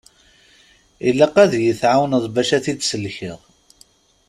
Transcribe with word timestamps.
Ilaq 1.07 1.35
ad 1.43 1.51
yi-tɛawneḍ 1.63 2.25
bac 2.35 2.49
ad 2.57 2.61
t-id-sellkeɣ. 2.63 3.39